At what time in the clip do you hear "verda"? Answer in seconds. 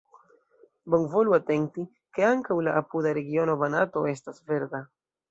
4.53-4.81